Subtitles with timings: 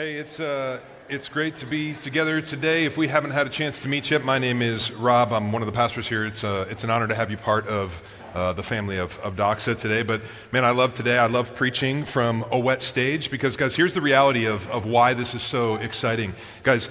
[0.00, 2.86] Hey, it's, uh, it's great to be together today.
[2.86, 5.30] If we haven't had a chance to meet yet, my name is Rob.
[5.30, 6.24] I'm one of the pastors here.
[6.24, 8.00] It's, uh, it's an honor to have you part of
[8.32, 10.02] uh, the family of, of Doxa today.
[10.02, 11.18] But man, I love today.
[11.18, 15.12] I love preaching from a wet stage because, guys, here's the reality of, of why
[15.12, 16.32] this is so exciting.
[16.62, 16.88] Guys,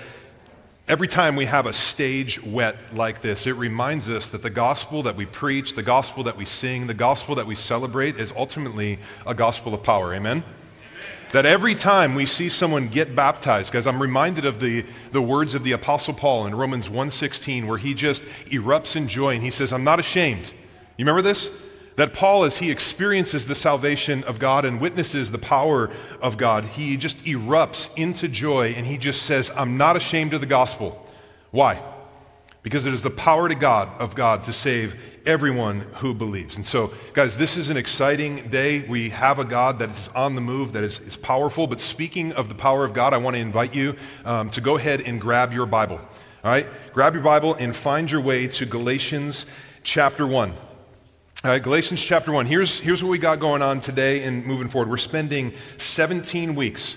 [0.87, 5.03] Every time we have a stage wet like this, it reminds us that the gospel
[5.03, 8.97] that we preach, the gospel that we sing, the gospel that we celebrate is ultimately
[9.25, 10.15] a gospel of power.
[10.15, 10.43] Amen?
[11.31, 15.53] That every time we see someone get baptized, guys, I'm reminded of the, the words
[15.53, 19.51] of the Apostle Paul in Romans 1.16 where he just erupts in joy and he
[19.51, 20.47] says, I'm not ashamed.
[20.97, 21.49] You remember this?
[21.97, 26.65] That Paul, as he experiences the salvation of God and witnesses the power of God,
[26.65, 31.05] he just erupts into joy and he just says, I'm not ashamed of the gospel.
[31.51, 31.79] Why?
[32.63, 36.55] Because it is the power to God of God to save everyone who believes.
[36.55, 38.81] And so, guys, this is an exciting day.
[38.81, 41.67] We have a God that is on the move, that is, is powerful.
[41.67, 44.77] But speaking of the power of God, I want to invite you um, to go
[44.77, 45.97] ahead and grab your Bible.
[45.97, 46.67] All right?
[46.93, 49.45] Grab your Bible and find your way to Galatians
[49.83, 50.53] chapter 1.
[51.41, 52.47] All right, Galatians chapter 1.
[52.47, 54.89] Here's, here's what we got going on today and moving forward.
[54.89, 56.95] We're spending 17 weeks,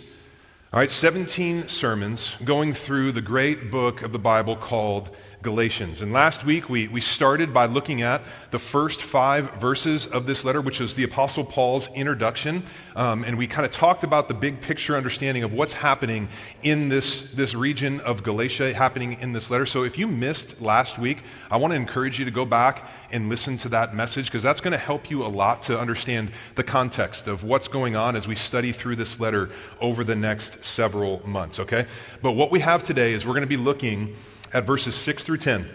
[0.72, 6.02] all right, 17 sermons going through the great book of the Bible called Galatians.
[6.02, 10.44] And last week we, we started by looking at the first five verses of this
[10.44, 12.62] letter, which is the Apostle Paul's introduction.
[12.94, 16.28] Um, and we kind of talked about the big picture understanding of what's happening
[16.62, 19.66] in this, this region of Galatia, happening in this letter.
[19.66, 23.28] So if you missed last week, I want to encourage you to go back and
[23.28, 26.62] listen to that message because that's going to help you a lot to understand the
[26.62, 31.26] context of what's going on as we study through this letter over the next several
[31.28, 31.86] months, okay?
[32.22, 34.14] But what we have today is we're going to be looking
[34.52, 35.68] at verses 6 through 10.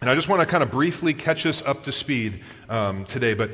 [0.00, 3.34] And I just want to kind of briefly catch us up to speed um, today,
[3.34, 3.52] but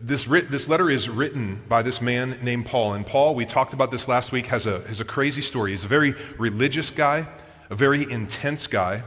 [0.00, 2.92] this, writ- this letter is written by this man named Paul.
[2.92, 5.70] And Paul, we talked about this last week, has a, has a crazy story.
[5.70, 7.26] He's a very religious guy,
[7.70, 9.02] a very intense guy.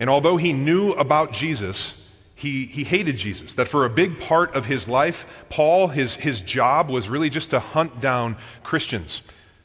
[0.00, 1.94] And although he knew about Jesus,
[2.34, 3.54] he, he hated Jesus.
[3.54, 7.50] That for a big part of his life, Paul, his, his job was really just
[7.50, 9.22] to hunt down Christians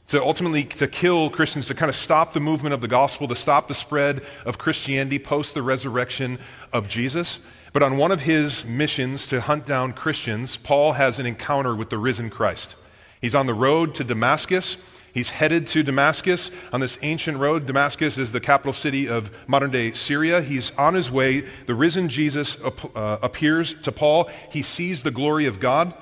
[0.10, 3.36] to ultimately to kill Christians, to kind of stop the movement of the gospel, to
[3.36, 6.40] stop the spread of Christianity post the resurrection
[6.74, 7.40] of Jesus.
[7.72, 11.92] But on one of his missions to hunt down Christians, Paul has an encounter with
[11.92, 12.76] the risen Christ.
[13.22, 14.78] He's on the road to Damascus.
[15.14, 17.68] He's headed to Damascus on this ancient road.
[17.68, 20.42] Damascus is the capital city of modern day Syria.
[20.42, 21.46] He's on his way.
[21.68, 24.30] The risen Jesus uh, appears to Paul.
[24.52, 25.94] He sees the glory of God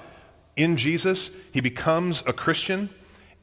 [0.55, 1.29] in Jesus.
[1.51, 2.89] He becomes a Christian.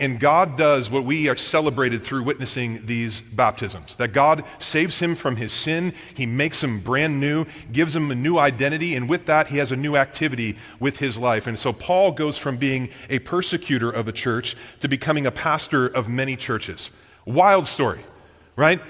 [0.00, 5.14] And God does what we are celebrated through witnessing these baptisms that God saves him
[5.14, 9.26] from his sin, he makes him brand new, gives him a new identity, and with
[9.26, 11.46] that, he has a new activity with his life.
[11.46, 15.86] And so Paul goes from being a persecutor of a church to becoming a pastor
[15.86, 16.90] of many churches.
[17.24, 18.04] Wild story,
[18.56, 18.80] right?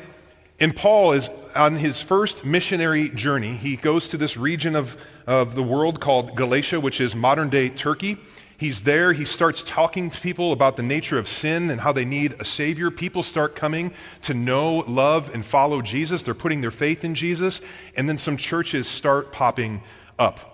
[0.59, 3.56] And Paul is on his first missionary journey.
[3.56, 7.69] He goes to this region of, of the world called Galatia, which is modern day
[7.69, 8.19] Turkey.
[8.56, 9.12] He's there.
[9.12, 12.44] He starts talking to people about the nature of sin and how they need a
[12.44, 12.91] Savior.
[12.91, 13.92] People start coming
[14.22, 16.22] to know, love, and follow Jesus.
[16.22, 17.60] They're putting their faith in Jesus.
[17.97, 19.82] And then some churches start popping
[20.19, 20.50] up.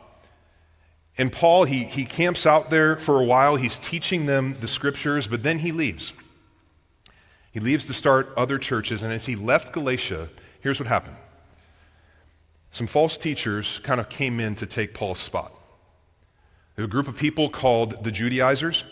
[1.18, 3.56] And Paul, he, he camps out there for a while.
[3.56, 6.14] He's teaching them the scriptures, but then he leaves.
[7.52, 9.02] He leaves to start other churches.
[9.02, 10.30] And as he left Galatia,
[10.60, 11.16] here's what happened
[12.70, 15.59] some false teachers kind of came in to take Paul's spot
[16.76, 18.84] a group of people called the Judaizers.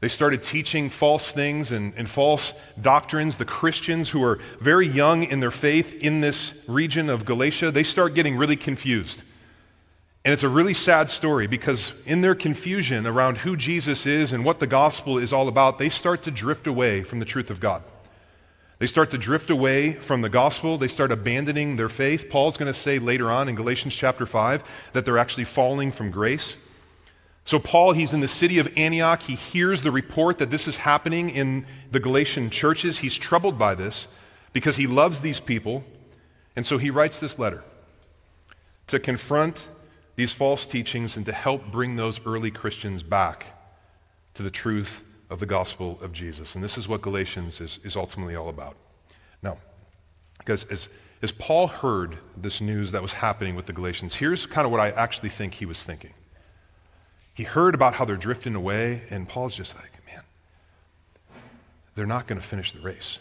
[0.00, 3.38] They started teaching false things and, and, false doctrines.
[3.38, 7.84] The Christians who are very young in their faith in this region of Galatia, they
[7.84, 9.22] start getting really confused.
[10.24, 14.44] And it's a really sad story because in their confusion around who Jesus is and
[14.44, 17.60] what the gospel is all about, they start to drift away from the truth of
[17.60, 17.82] God.
[18.78, 20.76] They start to drift away from the gospel.
[20.76, 22.28] They start abandoning their faith.
[22.28, 26.10] Paul's going to say later on in Galatians chapter 5 that they're actually falling from
[26.10, 26.56] grace.
[27.44, 29.22] So, Paul, he's in the city of Antioch.
[29.22, 32.98] He hears the report that this is happening in the Galatian churches.
[32.98, 34.06] He's troubled by this
[34.54, 35.84] because he loves these people.
[36.56, 37.62] And so he writes this letter
[38.86, 39.68] to confront
[40.16, 43.46] these false teachings and to help bring those early Christians back
[44.34, 46.54] to the truth of the gospel of Jesus.
[46.54, 48.76] And this is what Galatians is, is ultimately all about.
[49.42, 49.58] Now,
[50.38, 50.88] because as,
[51.22, 54.80] as Paul heard this news that was happening with the Galatians, here's kind of what
[54.80, 56.12] I actually think he was thinking.
[57.34, 60.22] He heard about how they're drifting away, and Paul's just like, man,
[61.96, 63.18] they're not going to finish the race.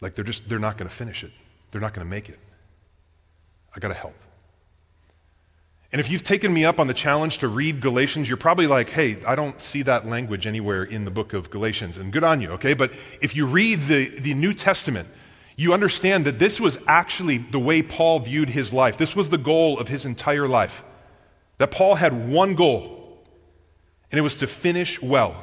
[0.00, 1.32] Like they're just, they're not going to finish it.
[1.70, 2.38] They're not going to make it.
[3.74, 4.14] I got to help.
[5.92, 8.90] And if you've taken me up on the challenge to read Galatians, you're probably like,
[8.90, 11.96] hey, I don't see that language anywhere in the book of Galatians.
[11.96, 12.74] And good on you, okay?
[12.74, 15.08] But if you read the, the New Testament,
[15.54, 18.98] you understand that this was actually the way Paul viewed his life.
[18.98, 20.82] This was the goal of his entire life.
[21.58, 23.24] That Paul had one goal,
[24.10, 25.42] and it was to finish well.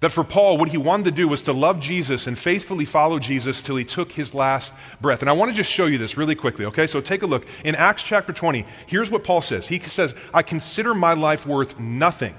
[0.00, 3.18] That for Paul, what he wanted to do was to love Jesus and faithfully follow
[3.18, 5.20] Jesus till he took his last breath.
[5.20, 6.86] And I want to just show you this really quickly, okay?
[6.86, 7.44] So take a look.
[7.64, 11.78] In Acts chapter 20, here's what Paul says He says, I consider my life worth
[11.78, 12.34] nothing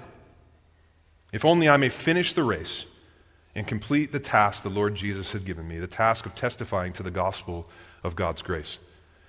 [1.31, 2.85] if only I may finish the race
[3.56, 7.03] and complete the task the Lord Jesus had given me, the task of testifying to
[7.03, 7.69] the gospel
[8.03, 8.79] of God's grace.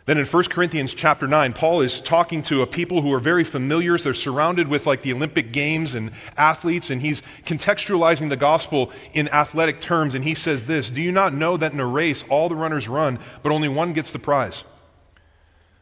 [0.05, 3.45] Then in 1 Corinthians chapter 9, Paul is talking to a people who are very
[3.45, 3.97] familiar.
[3.97, 9.29] They're surrounded with like the Olympic Games and athletes, and he's contextualizing the gospel in
[9.29, 10.17] athletic terms.
[10.17, 12.89] And he says this Do you not know that in a race all the runners
[12.89, 14.65] run, but only one gets the prize?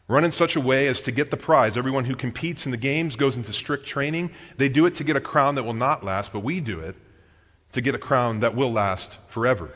[0.06, 1.76] Run in such a way as to get the prize.
[1.78, 4.32] Everyone who competes in the games goes into strict training.
[4.58, 6.96] They do it to get a crown that will not last, but we do it
[7.72, 9.72] to get a crown that will last forever.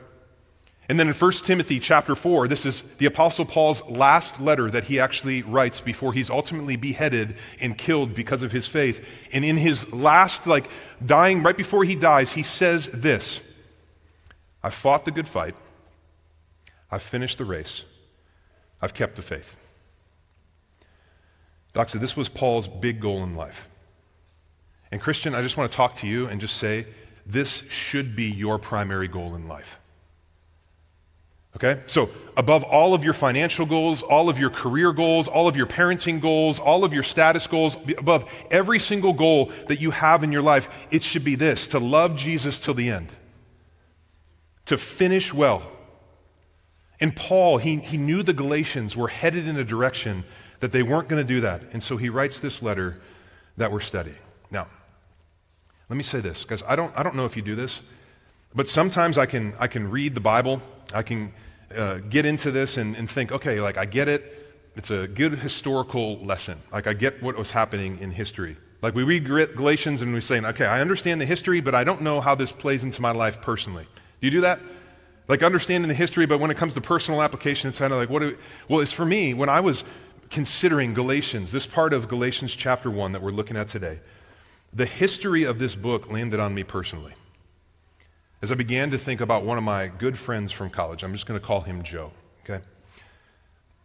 [0.88, 4.84] And then in 1 Timothy chapter 4, this is the Apostle Paul's last letter that
[4.84, 9.06] he actually writes before he's ultimately beheaded and killed because of his faith.
[9.32, 10.69] And in his last, like
[11.04, 13.40] dying right before he dies, he says this
[14.62, 15.56] I've fought the good fight,
[16.90, 17.84] I've finished the race,
[18.82, 19.56] I've kept the faith.
[21.72, 23.69] Doc said this was Paul's big goal in life.
[24.92, 26.86] And Christian, I just want to talk to you and just say
[27.26, 29.78] this should be your primary goal in life.
[31.56, 31.80] Okay?
[31.86, 35.66] So, above all of your financial goals, all of your career goals, all of your
[35.66, 40.32] parenting goals, all of your status goals, above every single goal that you have in
[40.32, 43.08] your life, it should be this to love Jesus till the end,
[44.66, 45.62] to finish well.
[47.00, 50.24] And Paul, he, he knew the Galatians were headed in a direction
[50.58, 51.62] that they weren't going to do that.
[51.72, 53.00] And so he writes this letter
[53.56, 54.16] that we're studying.
[54.50, 54.66] Now,
[55.88, 57.80] let me say this, because I don't, I don't know if you do this,
[58.54, 60.62] but sometimes I can, I can read the Bible
[60.94, 61.32] I can
[61.75, 64.40] uh, get into this and, and think, okay, like I get it.
[64.76, 66.61] It's a good historical lesson.
[66.72, 68.56] Like I get what was happening in history.
[68.82, 72.02] Like we read Galatians and we say, okay, I understand the history, but I don't
[72.02, 73.87] know how this plays into my life personally.
[74.20, 74.61] Do you do that?
[75.26, 78.10] Like understanding the history, but when it comes to personal application, it's kind of like,
[78.10, 78.20] what?
[78.20, 78.37] Do,
[78.69, 79.84] well, it's for me when I was
[80.28, 84.00] considering Galatians, this part of Galatians chapter one that we're looking at today.
[84.72, 87.14] The history of this book landed on me personally
[88.44, 91.02] as I began to think about one of my good friends from college.
[91.02, 92.12] I'm just going to call him Joe,
[92.44, 92.62] okay?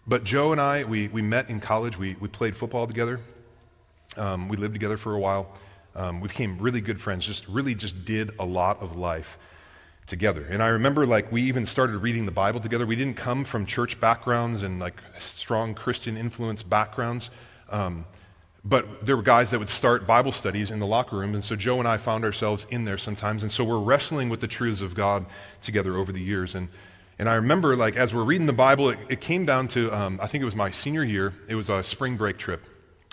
[0.05, 1.97] But Joe and I, we, we met in college.
[1.97, 3.21] We, we played football together.
[4.17, 5.53] Um, we lived together for a while.
[5.95, 9.37] Um, we became really good friends, just really just did a lot of life
[10.07, 10.45] together.
[10.49, 12.85] And I remember like we even started reading the Bible together.
[12.85, 14.95] We didn't come from church backgrounds and like
[15.35, 17.29] strong Christian influence backgrounds.
[17.69, 18.05] Um,
[18.63, 21.55] but there were guys that would start Bible studies in the locker room, and so
[21.55, 24.81] Joe and I found ourselves in there sometimes, and so we're wrestling with the truths
[24.81, 25.25] of God
[25.61, 26.55] together over the years.
[26.55, 26.67] And,
[27.17, 30.19] and I remember, like, as we're reading the Bible, it, it came down to, um,
[30.21, 32.65] I think it was my senior year, it was a spring break trip.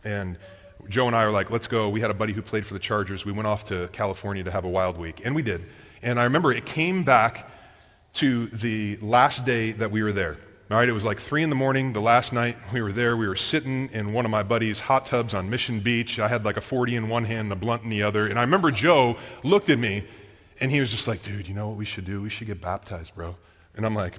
[0.04, 0.36] And
[0.88, 1.88] Joe and I were like, let's go.
[1.88, 3.24] We had a buddy who played for the Chargers.
[3.24, 5.64] We went off to California to have a wild week, and we did.
[6.02, 7.50] And I remember it came back
[8.14, 10.36] to the last day that we were there.
[10.68, 13.16] All right, it was like three in the morning the last night we were there.
[13.16, 16.18] We were sitting in one of my buddy's hot tubs on Mission Beach.
[16.18, 18.26] I had like a 40 in one hand and a blunt in the other.
[18.26, 20.02] And I remember Joe looked at me
[20.58, 22.20] and he was just like, dude, you know what we should do?
[22.20, 23.36] We should get baptized, bro.
[23.76, 24.14] And I'm like,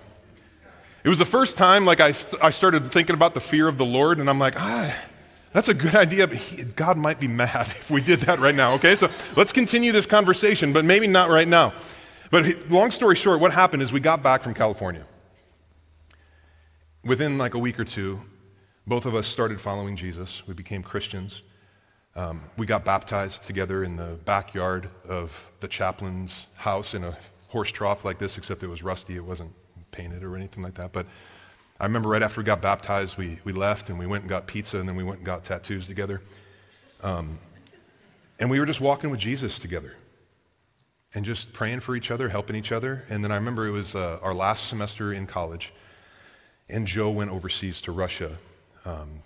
[1.04, 3.86] it was the first time like I, I started thinking about the fear of the
[3.86, 4.18] Lord.
[4.18, 4.96] And I'm like, ah,
[5.52, 8.56] that's a good idea, but he, God might be mad if we did that right
[8.56, 8.76] now.
[8.76, 11.74] Okay, so let's continue this conversation, but maybe not right now.
[12.32, 15.04] But long story short, what happened is we got back from California
[17.08, 18.20] within like a week or two,
[18.86, 20.44] both of us started following Jesus.
[20.46, 21.42] We became Christians.
[22.16, 27.72] Um, we got baptized together in the backyard of the chaplain's house in a horse
[27.72, 29.16] trough like this, except it was rusty.
[29.16, 29.54] It wasn't
[29.92, 30.92] painted or anything like that.
[30.92, 31.06] But
[31.80, 34.46] I remember right after we got baptized, we, we left and we went and got
[34.46, 36.22] pizza and then we went and got tattoos together.
[37.04, 37.40] Um,
[38.40, 39.94] and we were just walking with Jesus together
[41.14, 43.06] and just praying for each other, helping each other.
[43.10, 45.72] And then I remember it was uh, our last semester in college
[46.70, 48.38] and Joe went overseas to Russia
[48.86, 49.22] um,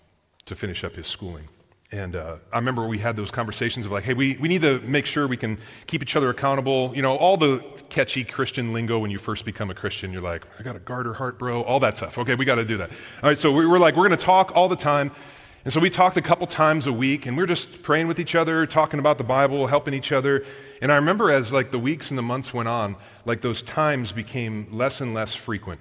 [0.45, 1.47] to finish up his schooling.
[1.93, 4.79] And uh, I remember we had those conversations of like, hey, we, we need to
[4.79, 5.57] make sure we can
[5.87, 6.93] keep each other accountable.
[6.95, 10.13] You know, all the catchy Christian lingo when you first become a Christian.
[10.13, 11.63] You're like, I got a garter heart, bro.
[11.63, 12.17] All that stuff.
[12.17, 12.91] Okay, we got to do that.
[13.21, 15.11] All right, so we were like, we're going to talk all the time.
[15.65, 18.19] And so we talked a couple times a week, and we we're just praying with
[18.19, 20.45] each other, talking about the Bible, helping each other.
[20.81, 22.95] And I remember as like the weeks and the months went on,
[23.25, 25.79] like those times became less and less frequent.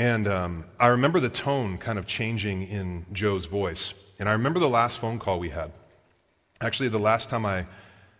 [0.00, 3.92] And um, I remember the tone kind of changing in Joe's voice.
[4.18, 5.72] And I remember the last phone call we had.
[6.62, 7.66] Actually, the last time I,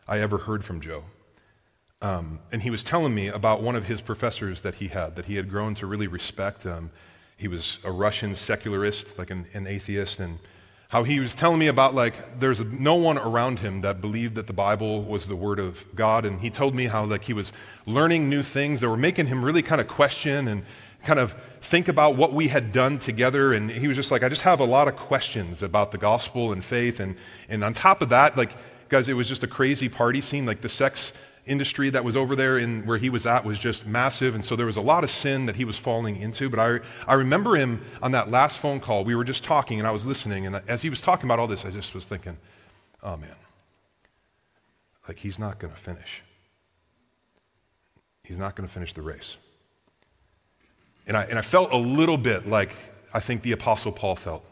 [0.06, 1.04] I ever heard from Joe.
[2.02, 5.24] Um, and he was telling me about one of his professors that he had, that
[5.24, 6.66] he had grown to really respect.
[6.66, 6.90] Um,
[7.38, 10.38] he was a Russian secularist, like an, an, atheist, and
[10.88, 14.46] how he was telling me about like there's no one around him that believed that
[14.46, 17.52] the Bible was the word of God, and he told me how like he was
[17.86, 20.64] learning new things that were making him really kind of question and
[21.02, 23.52] kind of think about what we had done together.
[23.52, 26.52] And he was just like, I just have a lot of questions about the gospel
[26.52, 27.16] and faith, and
[27.48, 28.52] and on top of that, like
[28.88, 31.12] guys, it was just a crazy party scene, like the sex
[31.46, 34.34] industry that was over there in where he was at was just massive.
[34.34, 36.50] And so there was a lot of sin that he was falling into.
[36.50, 39.04] But I, I remember him on that last phone call.
[39.04, 40.46] We were just talking and I was listening.
[40.46, 42.36] And as he was talking about all this, I just was thinking,
[43.02, 43.34] oh man,
[45.08, 46.22] like he's not going to finish.
[48.22, 49.36] He's not going to finish the race.
[51.06, 52.74] And I, and I felt a little bit like
[53.12, 54.44] I think the Apostle Paul felt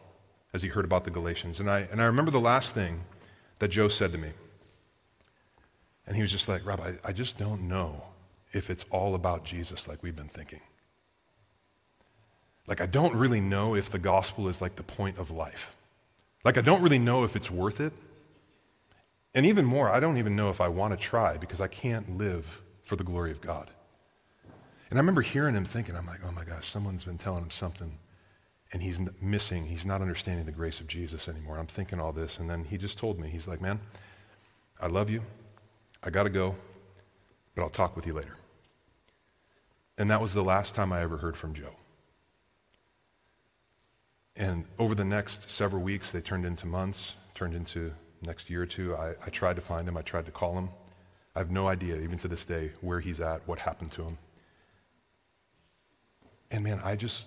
[0.52, 1.60] as he heard about the Galatians.
[1.60, 3.00] And I, and I remember the last thing
[3.58, 4.30] that Joe said to me.
[6.06, 8.02] And he was just like, Rob, I, I just don't know
[8.52, 10.60] if it's all about Jesus like we've been thinking.
[12.66, 15.74] Like, I don't really know if the gospel is like the point of life.
[16.44, 17.92] Like, I don't really know if it's worth it.
[19.34, 22.16] And even more, I don't even know if I want to try because I can't
[22.16, 23.70] live for the glory of God.
[24.90, 27.50] And I remember hearing him thinking, I'm like, oh my gosh, someone's been telling him
[27.50, 27.98] something
[28.72, 31.58] and he's missing, he's not understanding the grace of Jesus anymore.
[31.58, 32.38] I'm thinking all this.
[32.38, 33.80] And then he just told me, he's like, man,
[34.80, 35.22] I love you.
[36.02, 36.54] I got to go,
[37.54, 38.36] but I'll talk with you later.
[39.96, 41.74] And that was the last time I ever heard from Joe.
[44.36, 47.92] And over the next several weeks, they turned into months, turned into
[48.22, 48.94] next year or two.
[48.94, 50.68] I, I tried to find him, I tried to call him.
[51.34, 54.18] I have no idea, even to this day, where he's at, what happened to him.
[56.50, 57.22] And man, I just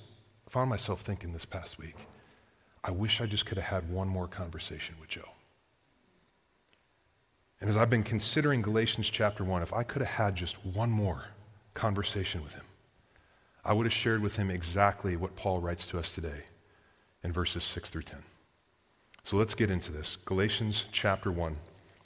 [0.50, 1.96] found myself thinking this past week,
[2.84, 5.30] I wish I just could have had one more conversation with Joe.
[7.60, 10.90] And as I've been considering Galatians chapter 1, if I could have had just one
[10.90, 11.25] more
[11.75, 12.63] conversation with him,
[13.63, 16.46] I would have shared with him exactly what Paul writes to us today
[17.24, 18.18] in verses 6 through 10.
[19.24, 20.18] So let's get into this.
[20.25, 21.56] Galatians chapter 1.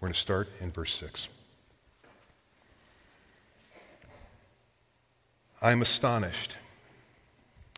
[0.02, 1.30] We're going to start in verse 6.
[5.62, 6.58] I am astonished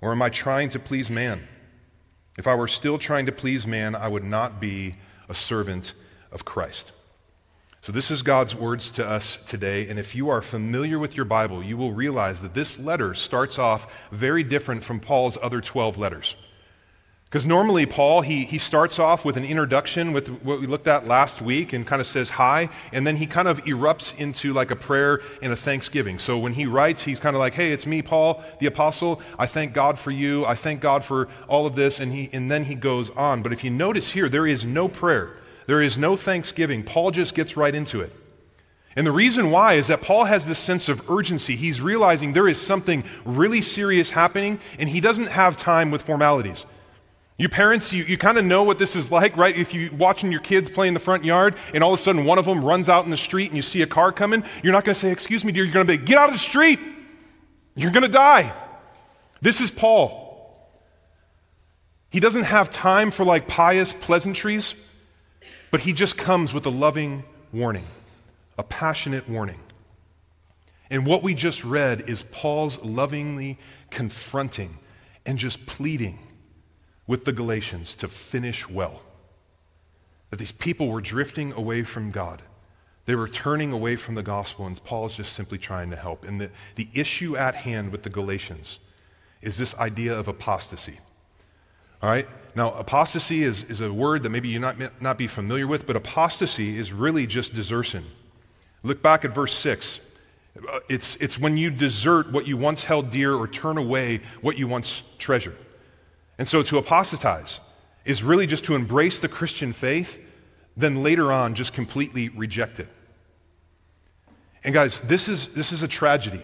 [0.00, 1.46] Or am I trying to please man?
[2.38, 4.96] If I were still trying to please man, I would not be
[5.28, 5.94] a servant
[6.30, 6.92] of Christ.
[7.82, 9.88] So, this is God's words to us today.
[9.88, 13.58] And if you are familiar with your Bible, you will realize that this letter starts
[13.58, 16.34] off very different from Paul's other 12 letters.
[17.28, 21.08] Because normally, Paul, he, he starts off with an introduction with what we looked at
[21.08, 24.70] last week and kind of says hi, and then he kind of erupts into like
[24.70, 26.20] a prayer and a thanksgiving.
[26.20, 29.20] So when he writes, he's kind of like, hey, it's me, Paul, the apostle.
[29.40, 30.46] I thank God for you.
[30.46, 31.98] I thank God for all of this.
[31.98, 33.42] And, he, and then he goes on.
[33.42, 35.30] But if you notice here, there is no prayer.
[35.66, 36.84] There is no thanksgiving.
[36.84, 38.12] Paul just gets right into it.
[38.94, 41.56] And the reason why is that Paul has this sense of urgency.
[41.56, 46.64] He's realizing there is something really serious happening, and he doesn't have time with formalities.
[47.38, 49.56] You parents, you, you kind of know what this is like, right?
[49.56, 52.24] If you're watching your kids play in the front yard and all of a sudden
[52.24, 54.72] one of them runs out in the street and you see a car coming, you're
[54.72, 55.64] not going to say, Excuse me, dear.
[55.64, 56.78] You're going to be, Get out of the street.
[57.74, 58.54] You're going to die.
[59.42, 60.24] This is Paul.
[62.08, 64.74] He doesn't have time for like pious pleasantries.
[65.70, 67.84] But he just comes with a loving warning,
[68.56, 69.60] a passionate warning.
[70.88, 73.58] And what we just read is Paul's lovingly
[73.90, 74.78] confronting
[75.26, 76.18] and just pleading
[77.06, 79.00] with the Galatians to finish well.
[80.30, 82.42] That these people were drifting away from God.
[83.06, 86.24] They were turning away from the gospel, and Paul is just simply trying to help.
[86.24, 88.80] And the, the issue at hand with the Galatians
[89.40, 90.98] is this idea of apostasy.
[92.02, 92.26] All right?
[92.56, 95.94] Now, apostasy is, is a word that maybe you not, not be familiar with, but
[95.94, 98.04] apostasy is really just desertion.
[98.82, 100.00] Look back at verse 6.
[100.56, 104.58] Uh, it's, it's when you desert what you once held dear or turn away what
[104.58, 105.56] you once treasured.
[106.38, 107.60] And so to apostatize
[108.04, 110.18] is really just to embrace the Christian faith,
[110.76, 112.88] then later on just completely reject it.
[114.62, 116.42] And guys, this is, this is a tragedy,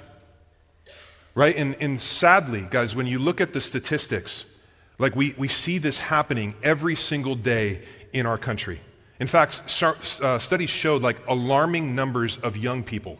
[1.34, 1.54] right?
[1.56, 4.44] And, and sadly, guys, when you look at the statistics,
[4.98, 7.82] like we, we see this happening every single day
[8.12, 8.80] in our country.
[9.18, 9.62] In fact,
[10.20, 13.18] uh, studies showed like alarming numbers of young people.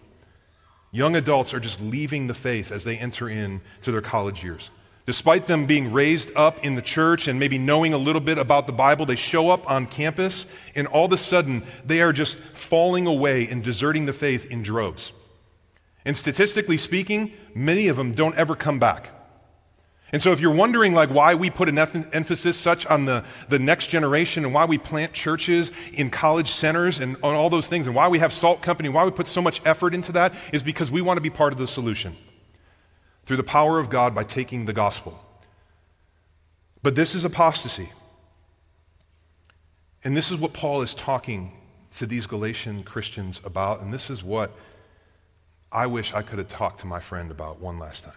[0.91, 4.71] Young adults are just leaving the faith as they enter into their college years.
[5.05, 8.69] Despite them being raised up in the church and maybe knowing a little bit about
[8.69, 12.39] the Bible, they show up on campus and all of a sudden they are just
[12.39, 15.13] falling away and deserting the faith in droves.
[16.05, 19.09] And statistically speaking, many of them don't ever come back.
[20.13, 23.59] And so if you're wondering like why we put an emphasis such on the, the
[23.59, 27.87] next generation and why we plant churches in college centers and on all those things
[27.89, 30.63] and why we have Salt Company, why we put so much effort into that is
[30.63, 32.17] because we want to be part of the solution
[33.27, 35.23] through the power of God by taking the gospel.
[36.83, 37.91] But this is apostasy.
[40.05, 41.53] And this is what Paul is talking
[41.99, 44.53] to these Galatian Christians about, and this is what
[45.71, 48.15] I wish I could have talked to my friend about one last time.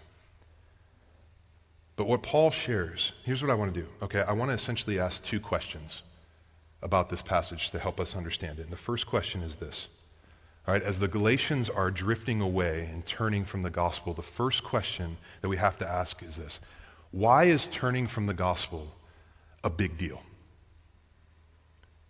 [1.96, 3.88] But what Paul shares, here's what I want to do.
[4.02, 6.02] Okay, I want to essentially ask two questions
[6.82, 8.64] about this passage to help us understand it.
[8.64, 9.88] And the first question is this.
[10.68, 14.64] All right, as the Galatians are drifting away and turning from the gospel, the first
[14.64, 16.60] question that we have to ask is this
[17.12, 18.96] Why is turning from the gospel
[19.64, 20.22] a big deal?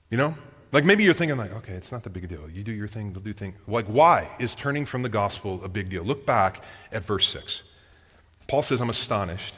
[0.10, 0.36] You know?
[0.72, 2.50] Like maybe you're thinking, like, okay, it's not the big deal.
[2.50, 3.56] You do your thing, they'll do thing.
[3.68, 6.04] Like, why is turning from the gospel a big deal?
[6.04, 7.62] Look back at verse 6.
[8.48, 9.56] Paul says, I'm astonished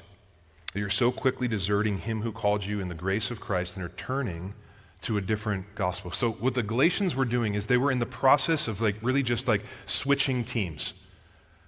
[0.73, 3.83] that you're so quickly deserting him who called you in the grace of Christ and
[3.83, 4.53] are turning
[5.01, 6.11] to a different gospel.
[6.11, 9.23] So what the Galatians were doing is they were in the process of like really
[9.23, 10.93] just like switching teams.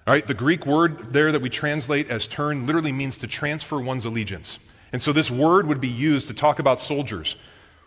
[0.08, 3.80] All right, the Greek word there that we translate as turn literally means to transfer
[3.80, 4.58] one's allegiance.
[4.92, 7.36] And so this word would be used to talk about soldiers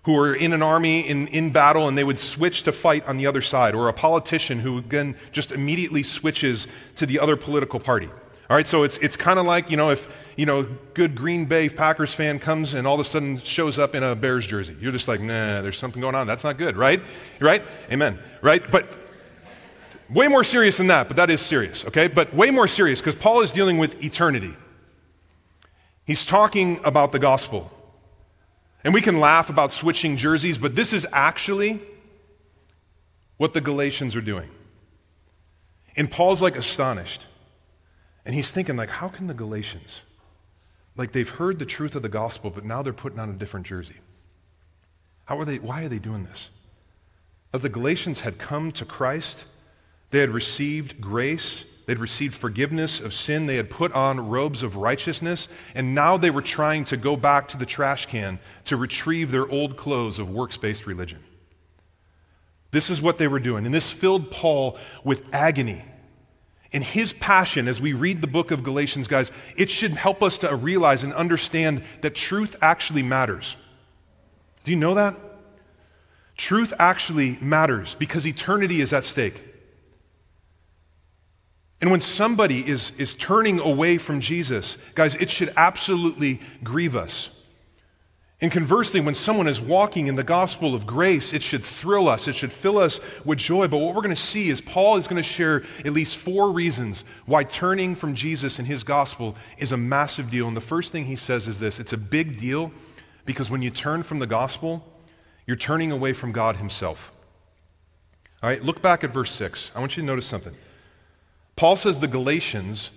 [0.04, 3.16] who are in an army in, in battle and they would switch to fight on
[3.16, 7.80] the other side, or a politician who again just immediately switches to the other political
[7.80, 8.08] party.
[8.52, 10.06] All right, so it's, it's kind of like, you know, if,
[10.36, 13.78] you know, a good Green Bay Packers fan comes and all of a sudden shows
[13.78, 14.76] up in a Bears jersey.
[14.78, 16.26] You're just like, nah, there's something going on.
[16.26, 17.00] That's not good, right?
[17.40, 17.62] Right?
[17.90, 18.18] Amen.
[18.42, 18.62] Right?
[18.70, 18.92] But
[20.10, 22.08] way more serious than that, but that is serious, okay?
[22.08, 24.54] But way more serious because Paul is dealing with eternity.
[26.04, 27.72] He's talking about the gospel.
[28.84, 31.80] And we can laugh about switching jerseys, but this is actually
[33.38, 34.50] what the Galatians are doing.
[35.96, 37.24] And Paul's like astonished.
[38.24, 40.02] And he's thinking, like, how can the Galatians,
[40.96, 43.66] like they've heard the truth of the gospel, but now they're putting on a different
[43.66, 43.96] jersey?
[45.24, 46.50] How are they, why are they doing this?
[47.50, 49.46] That the Galatians had come to Christ,
[50.10, 54.76] they had received grace, they'd received forgiveness of sin, they had put on robes of
[54.76, 59.30] righteousness, and now they were trying to go back to the trash can to retrieve
[59.30, 61.22] their old clothes of works based religion.
[62.70, 63.66] This is what they were doing.
[63.66, 65.82] And this filled Paul with agony
[66.72, 70.38] and his passion, as we read the book of Galatians, guys, it should help us
[70.38, 73.56] to realize and understand that truth actually matters.
[74.64, 75.16] Do you know that?
[76.36, 79.42] Truth actually matters because eternity is at stake.
[81.80, 87.28] And when somebody is, is turning away from Jesus, guys, it should absolutely grieve us.
[88.42, 92.26] And conversely, when someone is walking in the gospel of grace, it should thrill us,
[92.26, 93.68] it should fill us with joy.
[93.68, 96.50] But what we're going to see is Paul is going to share at least four
[96.50, 100.48] reasons why turning from Jesus and his gospel is a massive deal.
[100.48, 102.72] And the first thing he says is this it's a big deal
[103.24, 104.84] because when you turn from the gospel,
[105.46, 107.12] you're turning away from God himself.
[108.42, 109.70] All right, look back at verse 6.
[109.72, 110.54] I want you to notice something.
[111.54, 112.90] Paul says the Galatians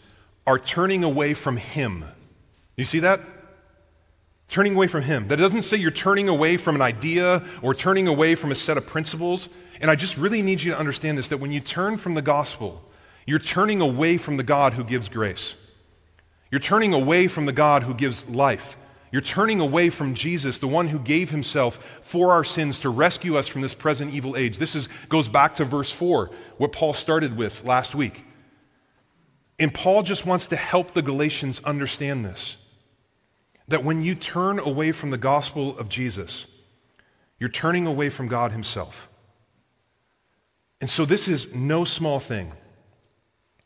[0.48, 2.06] are turning away from him.
[2.76, 3.22] You see that?
[4.48, 5.28] Turning away from Him.
[5.28, 8.78] That doesn't say you're turning away from an idea or turning away from a set
[8.78, 9.50] of principles.
[9.82, 12.22] And I just really need you to understand this that when you turn from the
[12.22, 12.82] gospel,
[13.26, 15.56] you're turning away from the God who gives grace.
[16.52, 18.78] You're turning away from the God who gives life.
[19.12, 23.38] You're turning away from Jesus, the one who gave himself for our sins to rescue
[23.38, 24.58] us from this present evil age.
[24.58, 28.26] This is, goes back to verse 4, what Paul started with last week.
[29.58, 32.58] And Paul just wants to help the Galatians understand this
[33.68, 36.46] that when you turn away from the gospel of Jesus,
[37.40, 39.10] you're turning away from God Himself.
[40.82, 42.52] And so this is no small thing.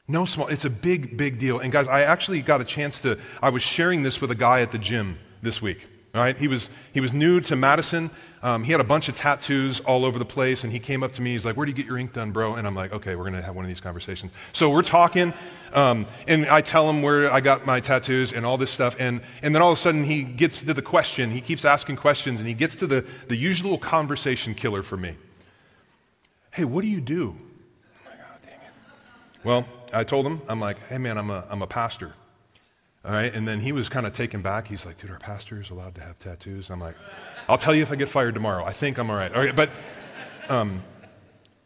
[0.08, 1.60] No small, it's a big, big deal.
[1.60, 4.62] And guys, I actually got a chance to, I was sharing this with a guy
[4.62, 5.86] at the gym this week.
[6.16, 8.10] All right, he was, he was new to Madison.
[8.42, 11.14] Um, he had a bunch of tattoos all over the place, and he came up
[11.14, 11.34] to me.
[11.34, 12.56] He's like, Where do you get your ink done, bro?
[12.56, 14.32] And I'm like, Okay, we're going to have one of these conversations.
[14.54, 15.34] So we're talking,
[15.74, 18.96] um, and I tell him where I got my tattoos and all this stuff.
[18.98, 21.30] And, and then all of a sudden, he gets to the question.
[21.30, 25.16] He keeps asking questions, and he gets to the, the usual conversation killer for me.
[26.52, 27.36] Hey, what do you do?
[28.06, 29.44] Like, Oh, dang it.
[29.44, 32.14] Well, I told him, I'm like, Hey, man, I'm a, I'm a pastor.
[33.06, 33.34] All right.
[33.34, 34.68] And then he was kind of taken back.
[34.68, 36.68] He's like, dude, our pastor is allowed to have tattoos.
[36.68, 36.96] And I'm like,
[37.48, 38.66] I'll tell you if I get fired tomorrow.
[38.66, 39.34] I think I'm all right.
[39.34, 39.56] All right.
[39.56, 39.70] But,
[40.50, 40.84] um,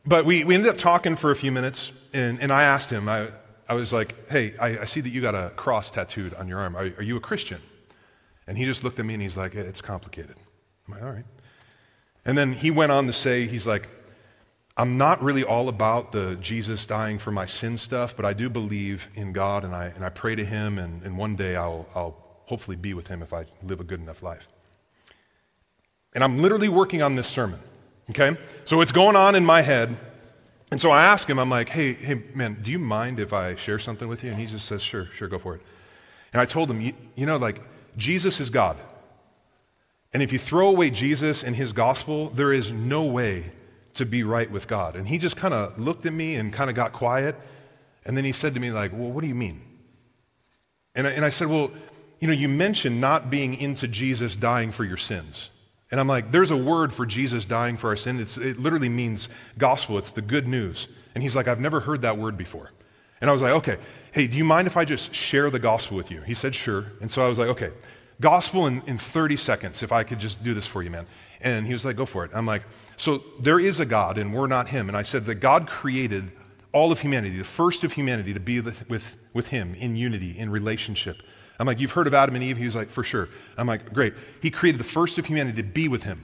[0.05, 3.09] but we, we ended up talking for a few minutes, and, and I asked him,
[3.09, 3.29] I,
[3.67, 6.59] I was like, hey, I, I see that you got a cross tattooed on your
[6.59, 6.75] arm.
[6.75, 7.61] Are, are you a Christian?
[8.45, 10.35] And he just looked at me and he's like, it's complicated.
[10.87, 11.25] I'm like, all right.
[12.25, 13.89] And then he went on to say, he's like,
[14.75, 18.49] I'm not really all about the Jesus dying for my sin stuff, but I do
[18.49, 21.87] believe in God and I, and I pray to him, and, and one day I'll,
[21.93, 24.47] I'll hopefully be with him if I live a good enough life.
[26.13, 27.59] And I'm literally working on this sermon,
[28.09, 28.35] okay?
[28.65, 29.95] So it's going on in my head.
[30.71, 33.53] And so I ask him, I'm like, hey, hey, man, do you mind if I
[33.55, 34.31] share something with you?
[34.31, 35.61] And he just says, sure, sure, go for it.
[36.31, 37.61] And I told him, you, you know, like,
[37.95, 38.77] Jesus is God.
[40.13, 43.51] And if you throw away Jesus and his gospel, there is no way
[43.95, 44.95] to be right with God.
[44.95, 47.35] And he just kind of looked at me and kind of got quiet.
[48.05, 49.61] And then he said to me, like, well, what do you mean?
[50.95, 51.71] And I, and I said, well,
[52.19, 55.49] you know, you mentioned not being into Jesus dying for your sins.
[55.91, 58.19] And I'm like, there's a word for Jesus dying for our sin.
[58.19, 59.97] It's, it literally means gospel.
[59.97, 60.87] It's the good news.
[61.13, 62.71] And he's like, I've never heard that word before.
[63.21, 63.77] And I was like, okay,
[64.11, 66.21] hey, do you mind if I just share the gospel with you?
[66.21, 66.85] He said, sure.
[66.99, 67.71] And so I was like, okay,
[68.19, 71.05] gospel in, in 30 seconds, if I could just do this for you, man.
[71.43, 72.31] And he was like, go for it.
[72.33, 72.63] I'm like,
[72.97, 74.87] so there is a God, and we're not him.
[74.87, 76.31] And I said that God created
[76.71, 80.49] all of humanity, the first of humanity, to be with, with, him in unity, in
[80.49, 81.21] relationship.
[81.59, 82.57] I'm like, you've heard of Adam and Eve?
[82.57, 83.29] He was like, for sure.
[83.57, 84.13] I'm like, great.
[84.41, 86.23] He created the first of humanity to be with him.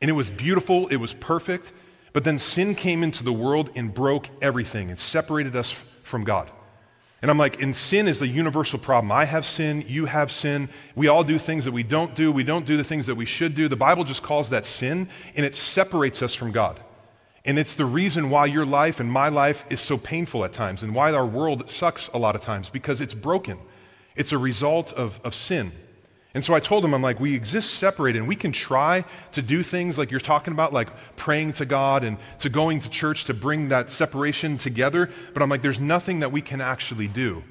[0.00, 1.72] And it was beautiful, it was perfect.
[2.12, 6.50] But then sin came into the world and broke everything and separated us from God.
[7.22, 9.12] And I'm like, and sin is the universal problem.
[9.12, 10.68] I have sin, you have sin.
[10.96, 12.32] We all do things that we don't do.
[12.32, 13.68] We don't do the things that we should do.
[13.68, 16.80] The Bible just calls that sin, and it separates us from God.
[17.44, 20.82] And it's the reason why your life and my life is so painful at times,
[20.82, 23.58] and why our world sucks a lot of times, because it's broken.
[24.16, 25.72] It's a result of, of sin.
[26.34, 29.42] And so I told him, I'm like, we exist separated, and we can try to
[29.42, 33.26] do things like you're talking about, like praying to God and to going to church
[33.26, 35.10] to bring that separation together.
[35.34, 37.42] But I'm like, there's nothing that we can actually do.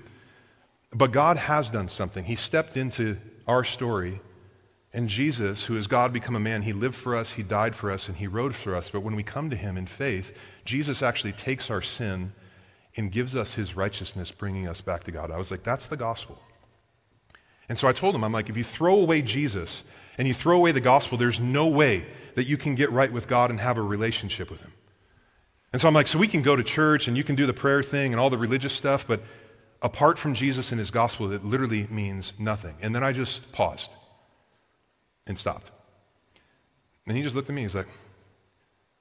[0.94, 2.24] But God has done something.
[2.24, 3.18] He stepped into
[3.48, 4.20] our story,
[4.94, 7.92] and Jesus, who is God become a man, he lived for us, he died for
[7.92, 8.90] us, and he rose for us.
[8.90, 12.34] But when we come to him in faith, Jesus actually takes our sin
[12.98, 15.32] and gives us his righteousness, bringing us back to God.
[15.32, 16.42] I was like, that's the gospel.
[17.70, 19.84] And so I told him, I'm like, if you throw away Jesus
[20.18, 23.28] and you throw away the gospel, there's no way that you can get right with
[23.28, 24.74] God and have a relationship with him.
[25.74, 27.54] And so I'm like, so we can go to church and you can do the
[27.54, 29.22] prayer thing and all the religious stuff, but
[29.82, 32.76] apart from Jesus and his gospel, it literally means nothing.
[32.82, 33.90] And then I just paused
[35.26, 35.72] and stopped.
[37.08, 37.64] And he just looked at me.
[37.64, 37.88] He's like,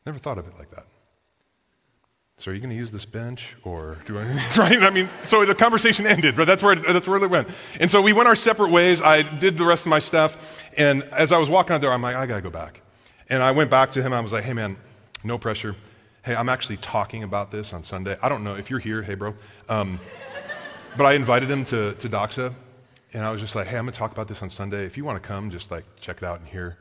[0.06, 0.86] never thought of it like that.
[2.40, 4.22] So are you going to use this bench or do I,
[4.56, 4.82] right?
[4.82, 7.48] I mean, so the conversation ended, but that's where, it, that's where it went.
[7.78, 9.02] And so we went our separate ways.
[9.02, 10.58] I did the rest of my stuff.
[10.74, 12.80] And as I was walking out there, I'm like, I got to go back.
[13.28, 14.14] And I went back to him.
[14.14, 14.78] I was like, hey, man,
[15.22, 15.76] no pressure.
[16.22, 18.16] Hey, I'm actually talking about this on Sunday.
[18.22, 19.02] I don't know if you're here.
[19.02, 19.34] Hey, bro.
[19.68, 20.00] Um,
[20.96, 22.54] but I invited him to, to Doxa.
[23.12, 24.86] And I was just like, hey, I'm going to talk about this on Sunday.
[24.86, 26.78] If you want to come, just like check it out and hear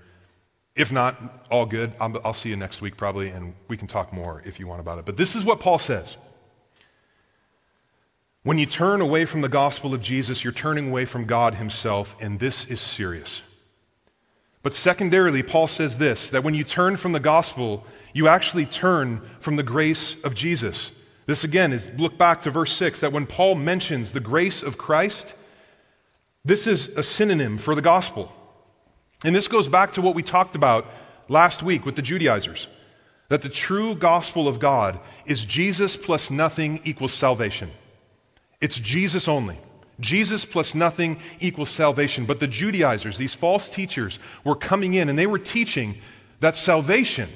[0.79, 1.93] if not, all good.
[1.99, 4.79] I'll, I'll see you next week probably, and we can talk more if you want
[4.79, 5.05] about it.
[5.05, 6.15] But this is what Paul says.
[8.43, 12.15] When you turn away from the gospel of Jesus, you're turning away from God Himself,
[12.21, 13.41] and this is serious.
[14.63, 19.21] But secondarily, Paul says this that when you turn from the gospel, you actually turn
[19.41, 20.91] from the grace of Jesus.
[21.25, 24.77] This again is look back to verse 6 that when Paul mentions the grace of
[24.77, 25.35] Christ,
[26.45, 28.33] this is a synonym for the gospel.
[29.23, 30.85] And this goes back to what we talked about
[31.27, 32.67] last week with the Judaizers
[33.29, 37.69] that the true gospel of God is Jesus plus nothing equals salvation.
[38.59, 39.57] It's Jesus only.
[39.99, 42.25] Jesus plus nothing equals salvation.
[42.25, 45.99] But the Judaizers, these false teachers, were coming in and they were teaching
[46.39, 47.29] that salvation,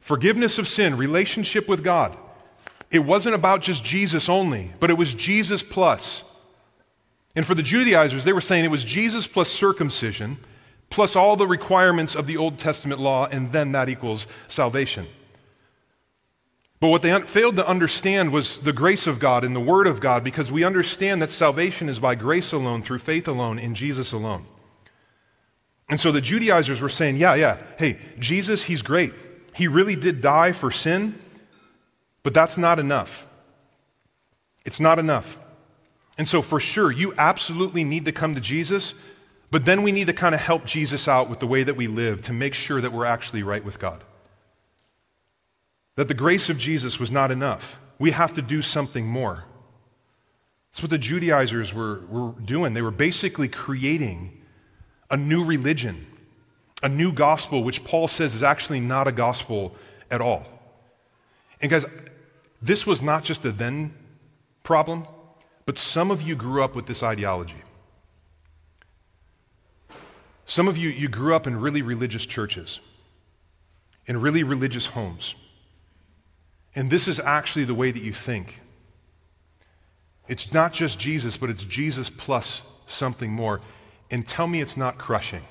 [0.00, 2.16] forgiveness of sin, relationship with God,
[2.90, 6.22] it wasn't about just Jesus only, but it was Jesus plus.
[7.34, 10.38] And for the Judaizers, they were saying it was Jesus plus circumcision
[10.92, 15.06] plus all the requirements of the Old Testament law, and then that equals salvation.
[16.80, 20.00] But what they failed to understand was the grace of God and the Word of
[20.00, 24.12] God, because we understand that salvation is by grace alone, through faith alone, in Jesus
[24.12, 24.44] alone.
[25.88, 29.14] And so the Judaizers were saying, yeah, yeah, hey, Jesus, he's great.
[29.54, 31.18] He really did die for sin,
[32.22, 33.26] but that's not enough.
[34.66, 35.38] It's not enough.
[36.18, 38.92] And so, for sure, you absolutely need to come to Jesus
[39.52, 41.86] but then we need to kind of help Jesus out with the way that we
[41.86, 44.02] live to make sure that we're actually right with God.
[45.96, 47.78] That the grace of Jesus was not enough.
[47.98, 49.44] We have to do something more.
[50.72, 52.72] That's what the Judaizers were, were doing.
[52.72, 54.40] They were basically creating
[55.10, 56.06] a new religion,
[56.82, 59.76] a new gospel, which Paul says is actually not a gospel
[60.10, 60.46] at all.
[61.60, 61.84] And guys,
[62.62, 63.92] this was not just a then
[64.62, 65.06] problem,
[65.66, 67.62] but some of you grew up with this ideology.
[70.46, 72.80] Some of you, you grew up in really religious churches,
[74.06, 75.34] in really religious homes.
[76.74, 78.60] And this is actually the way that you think.
[80.28, 83.60] It's not just Jesus, but it's Jesus plus something more.
[84.10, 85.42] And tell me it's not crushing.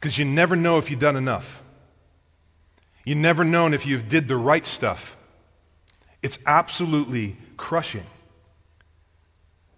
[0.00, 1.62] Because you never know if you've done enough.
[3.04, 5.16] You never know if you've did the right stuff.
[6.22, 8.04] It's absolutely crushing.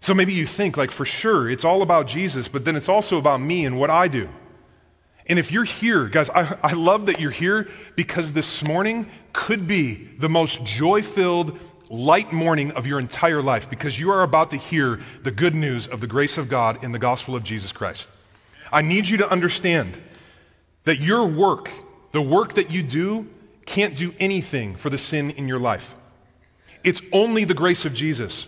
[0.07, 3.17] So maybe you think, like, for sure, it's all about Jesus, but then it's also
[3.17, 4.29] about me and what I do.
[5.25, 9.67] And if you're here, guys, I, I love that you're here because this morning could
[9.67, 14.51] be the most joy filled, light morning of your entire life because you are about
[14.51, 17.73] to hear the good news of the grace of God in the gospel of Jesus
[17.73, 18.07] Christ.
[18.71, 20.01] I need you to understand
[20.85, 21.69] that your work,
[22.13, 23.27] the work that you do,
[23.65, 25.95] can't do anything for the sin in your life.
[26.85, 28.47] It's only the grace of Jesus.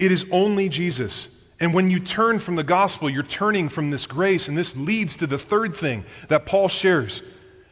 [0.00, 1.28] It is only Jesus.
[1.60, 5.14] And when you turn from the gospel, you're turning from this grace, and this leads
[5.16, 7.22] to the third thing that Paul shares.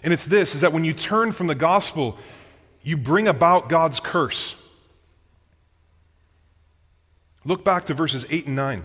[0.02, 2.18] And it's this is that when you turn from the gospel,
[2.82, 4.54] you bring about God's curse.
[7.46, 8.82] Look back to verses 8 and 9.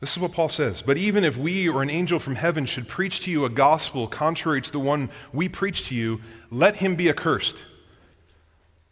[0.00, 0.80] This is what Paul says.
[0.80, 4.08] But even if we or an angel from heaven should preach to you a gospel
[4.08, 7.56] contrary to the one we preach to you, let him be accursed.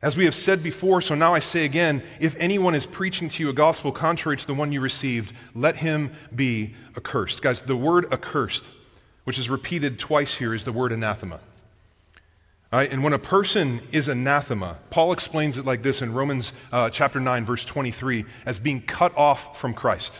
[0.02, 3.42] As we have said before, so now I say again if anyone is preaching to
[3.42, 7.42] you a gospel contrary to the one you received, let him be accursed.
[7.42, 8.64] Guys, the word accursed,
[9.24, 11.40] which is repeated twice here, is the word anathema.
[12.72, 12.90] Right?
[12.90, 17.20] And when a person is anathema, Paul explains it like this in Romans uh, chapter
[17.20, 20.14] 9, verse 23, as being cut off from Christ.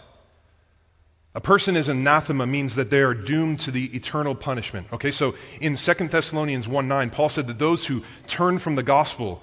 [1.34, 4.88] A person is anathema means that they are doomed to the eternal punishment.
[4.92, 8.82] Okay, so in 2 Thessalonians 1 9, Paul said that those who turn from the
[8.82, 9.40] gospel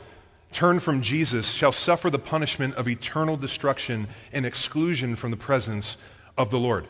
[0.52, 5.98] turn from Jesus shall suffer the punishment of eternal destruction and exclusion from the presence
[6.38, 6.88] of the Lord.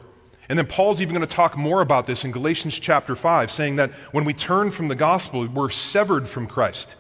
[0.49, 3.75] And then Paul's even going to talk more about this in Galatians chapter 5, saying
[3.77, 6.95] that when we turn from the gospel, we're severed from Christ.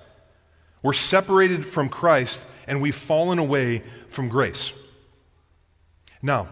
[0.83, 4.73] We're separated from Christ and we've fallen away from grace.
[6.21, 6.49] Now,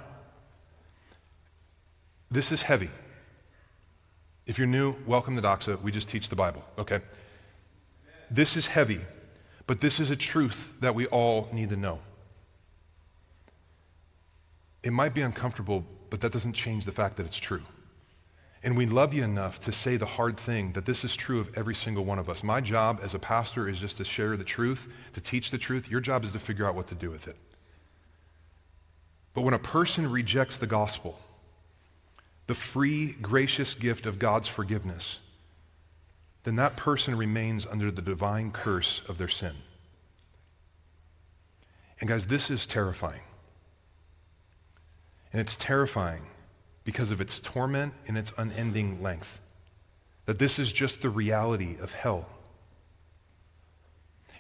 [2.32, 2.90] this is heavy.
[4.46, 5.82] If you're new, welcome to Doxa.
[5.82, 7.02] We just teach the Bible, okay?
[8.30, 9.02] This is heavy
[9.68, 12.00] but this is a truth that we all need to know.
[14.84, 17.64] It might be uncomfortable, but that doesn't change the fact that it's true.
[18.64, 21.56] And we love you enough to say the hard thing that this is true of
[21.56, 22.44] every single one of us.
[22.44, 25.88] My job as a pastor is just to share the truth, to teach the truth.
[25.88, 27.36] Your job is to figure out what to do with it.
[29.36, 31.20] But when a person rejects the gospel,
[32.48, 35.20] the free, gracious gift of God's forgiveness,
[36.46, 39.56] then that person remains under the divine curse of their sin.
[42.00, 43.22] And guys, this is terrifying.
[45.34, 46.22] And it's terrifying
[46.84, 49.40] because of its torment and its unending length.
[50.28, 52.28] That this is just the reality of hell.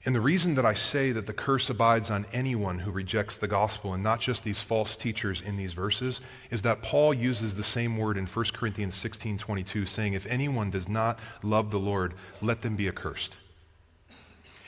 [0.05, 3.47] And the reason that I say that the curse abides on anyone who rejects the
[3.47, 6.19] gospel and not just these false teachers in these verses
[6.51, 10.69] is that Paul uses the same word in 1 Corinthians 16 22, saying, If anyone
[10.69, 13.37] does not love the Lord, let them be accursed.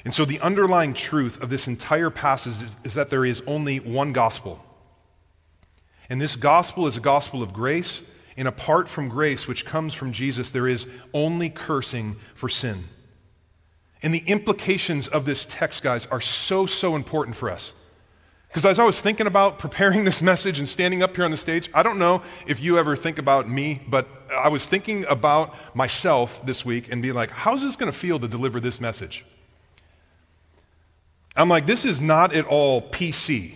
[0.04, 3.80] And so the underlying truth of this entire passage is, is that there is only
[3.80, 4.64] one gospel.
[6.10, 8.02] And this gospel is a gospel of grace.
[8.38, 12.86] And apart from grace, which comes from Jesus, there is only cursing for sin.
[14.04, 17.74] And the implications of this text, guys, are so, so important for us.
[18.48, 21.38] Because as I was thinking about preparing this message and standing up here on the
[21.38, 25.56] stage, I don't know if you ever think about me, but I was thinking about
[25.76, 29.26] myself this week and being like, how's this going to feel to deliver this message?
[31.36, 33.56] I'm like, this is not at all PC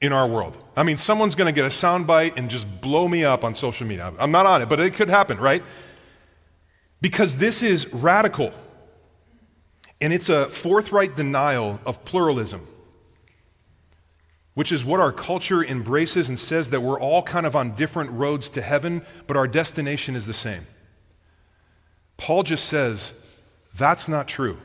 [0.00, 0.56] in our world.
[0.76, 3.86] I mean, someone's going to get a soundbite and just blow me up on social
[3.86, 4.12] media.
[4.18, 5.64] I'm not on it, but it could happen, right?
[7.00, 8.52] Because this is radical.
[10.04, 12.68] And it's a forthright denial of pluralism,
[14.52, 18.10] which is what our culture embraces and says that we're all kind of on different
[18.10, 20.66] roads to heaven, but our destination is the same.
[22.18, 23.12] Paul just says
[23.74, 24.58] that's not true.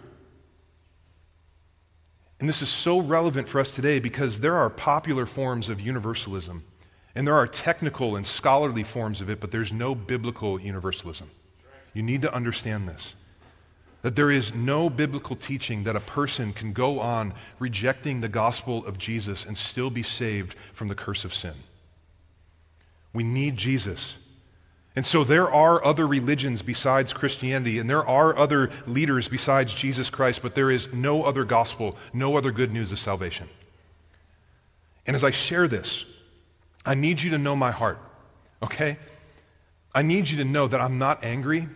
[2.42, 6.66] And this is so relevant for us today because there are popular forms of universalism,
[7.16, 11.32] and there are technical and scholarly forms of it, but there's no biblical universalism.
[11.94, 13.14] You need to understand this.
[14.02, 18.86] That there is no biblical teaching that a person can go on rejecting the gospel
[18.86, 21.56] of Jesus and still be saved from the curse of sin.
[23.14, 24.16] We need Jesus.
[24.96, 30.10] And so there are other religions besides Christianity, and there are other leaders besides Jesus
[30.10, 33.50] Christ, but there is no other gospel, no other good news of salvation.
[35.06, 36.06] And as I share this,
[36.86, 38.00] I need you to know my heart,
[38.64, 38.98] okay?
[39.94, 41.68] I need you to know that I'm not angry.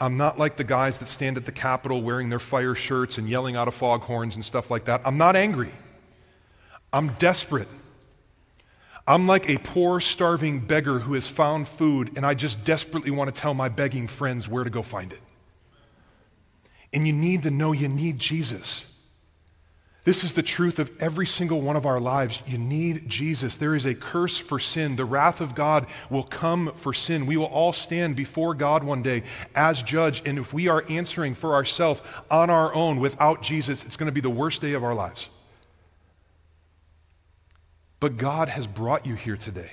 [0.00, 3.28] I'm not like the guys that stand at the Capitol wearing their fire shirts and
[3.28, 5.02] yelling out of foghorns and stuff like that.
[5.04, 5.72] I'm not angry.
[6.92, 7.68] I'm desperate.
[9.06, 13.34] I'm like a poor, starving beggar who has found food, and I just desperately want
[13.34, 15.20] to tell my begging friends where to go find it.
[16.92, 18.84] And you need to know you need Jesus.
[20.04, 22.40] This is the truth of every single one of our lives.
[22.46, 23.56] You need Jesus.
[23.56, 24.96] There is a curse for sin.
[24.96, 27.26] The wrath of God will come for sin.
[27.26, 30.22] We will all stand before God one day as judge.
[30.24, 34.12] And if we are answering for ourselves on our own without Jesus, it's going to
[34.12, 35.28] be the worst day of our lives.
[38.00, 39.72] But God has brought you here today.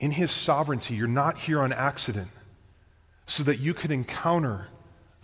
[0.00, 2.30] In His sovereignty, you're not here on accident
[3.26, 4.68] so that you could encounter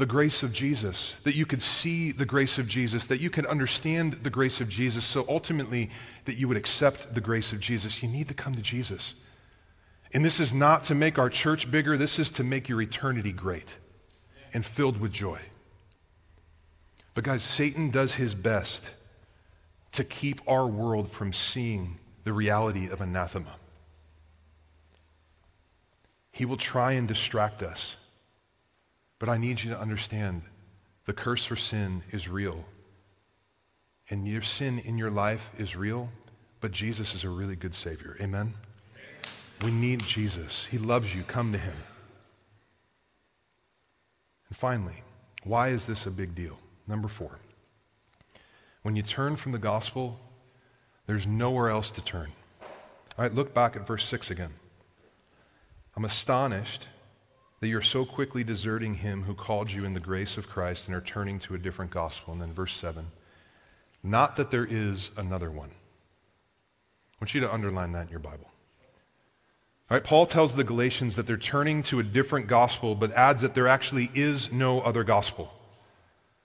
[0.01, 3.45] the grace of Jesus, that you could see the grace of Jesus, that you could
[3.45, 5.91] understand the grace of Jesus, so ultimately
[6.25, 8.03] that you would accept the grace of Jesus.
[8.03, 9.13] You need to come to Jesus.
[10.15, 13.31] And this is not to make our church bigger, this is to make your eternity
[13.31, 13.77] great
[14.55, 15.39] and filled with joy.
[17.13, 18.93] But guys, Satan does his best
[19.93, 23.57] to keep our world from seeing the reality of anathema.
[26.33, 27.97] He will try and distract us.
[29.21, 30.43] But I need you to understand
[31.07, 32.65] the curse for sin is real.
[34.09, 36.09] And your sin in your life is real,
[36.61, 38.17] but Jesus is a really good Savior.
[38.21, 38.55] Amen?
[39.63, 40.67] We need Jesus.
[40.71, 41.23] He loves you.
[41.23, 41.77] Come to Him.
[44.49, 45.03] And finally,
[45.45, 46.59] why is this a big deal?
[46.89, 47.39] Number four.
[48.83, 50.19] When you turn from the gospel,
[51.07, 52.33] there's nowhere else to turn.
[53.19, 54.55] All right, look back at verse 6 again.
[55.95, 56.87] I'm astonished
[57.61, 60.97] that you're so quickly deserting him who called you in the grace of Christ and
[60.97, 62.33] are turning to a different gospel.
[62.33, 63.07] And then verse 7
[64.03, 65.69] not that there is another one.
[65.69, 68.47] I want you to underline that in your Bible.
[69.91, 73.43] All right, Paul tells the Galatians that they're turning to a different gospel, but adds
[73.43, 75.53] that there actually is no other gospel.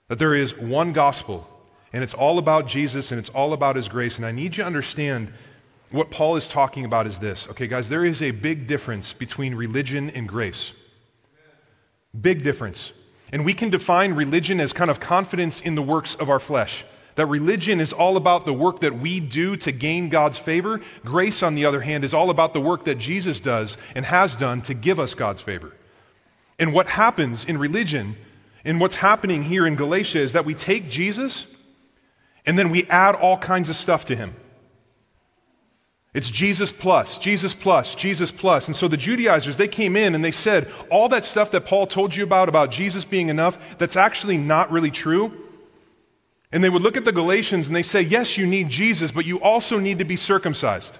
[0.08, 1.48] That there is one gospel,
[1.92, 4.16] and it's all about Jesus and it's all about his grace.
[4.16, 5.32] And I need you to understand
[5.90, 7.48] what Paul is talking about is this.
[7.48, 10.72] Okay, guys, there is a big difference between religion and grace.
[12.18, 12.92] Big difference.
[13.32, 16.84] And we can define religion as kind of confidence in the works of our flesh.
[17.16, 20.80] That religion is all about the work that we do to gain God's favor.
[21.04, 24.34] Grace, on the other hand, is all about the work that Jesus does and has
[24.36, 25.72] done to give us God's favor.
[26.58, 28.16] And what happens in religion,
[28.64, 31.46] and what's happening here in Galatia, is that we take Jesus
[32.44, 34.34] and then we add all kinds of stuff to him.
[36.16, 38.68] It's Jesus plus, Jesus plus, Jesus plus.
[38.68, 41.86] And so the Judaizers, they came in and they said, all that stuff that Paul
[41.86, 45.30] told you about, about Jesus being enough, that's actually not really true.
[46.50, 49.26] And they would look at the Galatians and they say, yes, you need Jesus, but
[49.26, 50.96] you also need to be circumcised.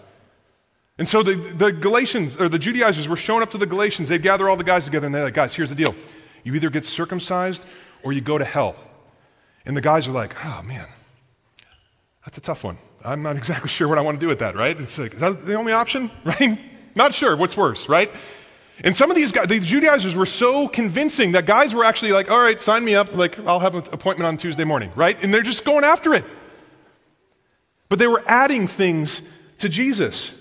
[0.98, 4.10] And so the, the Galatians, or the Judaizers were showing up to the Galatians.
[4.10, 5.94] They'd gather all the guys together and they're like, guys, here's the deal.
[6.44, 7.64] You either get circumcised
[8.02, 8.76] or you go to hell.
[9.64, 10.86] And the guys are like, oh man,
[12.22, 12.76] that's a tough one.
[13.06, 14.78] I'm not exactly sure what I want to do with that, right?
[14.78, 16.58] It's like, is that the only option, right?
[16.96, 17.36] not sure.
[17.36, 18.10] What's worse, right?
[18.82, 22.30] And some of these guys, the Judaizers were so convincing that guys were actually like,
[22.30, 23.14] all right, sign me up.
[23.14, 25.16] Like, I'll have an appointment on Tuesday morning, right?
[25.22, 26.24] And they're just going after it.
[27.88, 29.22] But they were adding things
[29.58, 30.32] to Jesus.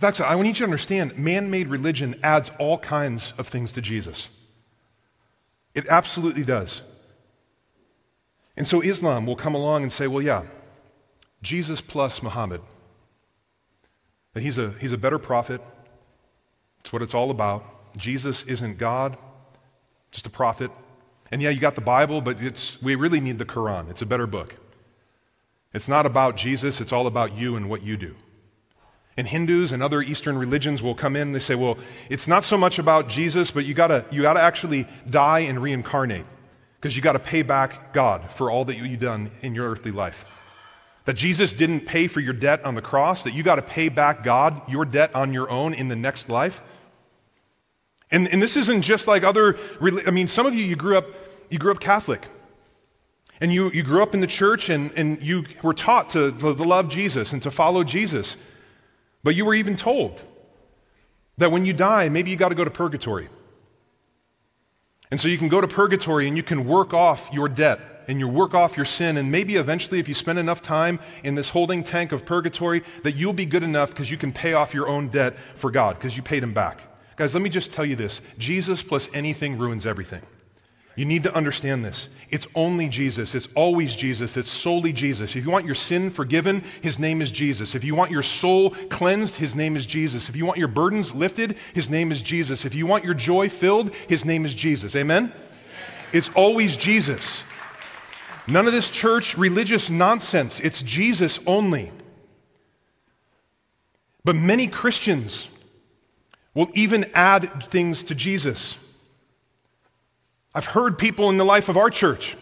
[0.00, 3.82] That's, I need you to understand man made religion adds all kinds of things to
[3.82, 4.28] Jesus.
[5.74, 6.82] It absolutely does.
[8.58, 10.42] And so Islam will come along and say, well, yeah,
[11.42, 12.60] Jesus plus Muhammad.
[14.34, 15.60] That he's a, he's a better prophet.
[16.80, 17.64] It's what it's all about.
[17.96, 19.16] Jesus isn't God,
[20.10, 20.72] just a prophet.
[21.30, 23.88] And yeah, you got the Bible, but it's, we really need the Quran.
[23.90, 24.56] It's a better book.
[25.72, 28.16] It's not about Jesus, it's all about you and what you do.
[29.16, 31.78] And Hindus and other Eastern religions will come in they say, well,
[32.10, 36.26] it's not so much about Jesus, but you gotta, you gotta actually die and reincarnate
[36.80, 39.90] because you got to pay back God for all that you've done in your earthly
[39.90, 40.24] life.
[41.06, 43.88] That Jesus didn't pay for your debt on the cross, that you got to pay
[43.88, 46.60] back God your debt on your own in the next life.
[48.10, 49.58] And, and this isn't just like other,
[50.06, 51.06] I mean, some of you, you grew up,
[51.50, 52.26] you grew up Catholic.
[53.40, 56.52] And you, you grew up in the church and, and you were taught to, to
[56.52, 58.36] love Jesus and to follow Jesus.
[59.22, 60.22] But you were even told
[61.38, 63.28] that when you die, maybe you got to go to purgatory.
[65.10, 68.18] And so you can go to purgatory and you can work off your debt and
[68.18, 69.16] you work off your sin.
[69.16, 73.16] And maybe eventually, if you spend enough time in this holding tank of purgatory, that
[73.16, 76.16] you'll be good enough because you can pay off your own debt for God because
[76.16, 76.80] you paid him back.
[77.16, 80.22] Guys, let me just tell you this Jesus plus anything ruins everything.
[80.98, 82.08] You need to understand this.
[82.28, 83.36] It's only Jesus.
[83.36, 84.36] It's always Jesus.
[84.36, 85.36] It's solely Jesus.
[85.36, 87.76] If you want your sin forgiven, his name is Jesus.
[87.76, 90.28] If you want your soul cleansed, his name is Jesus.
[90.28, 92.64] If you want your burdens lifted, his name is Jesus.
[92.64, 94.96] If you want your joy filled, his name is Jesus.
[94.96, 95.32] Amen?
[96.12, 97.42] It's always Jesus.
[98.48, 100.58] None of this church religious nonsense.
[100.58, 101.92] It's Jesus only.
[104.24, 105.46] But many Christians
[106.54, 108.74] will even add things to Jesus.
[110.58, 112.36] I've heard people in the life of our church.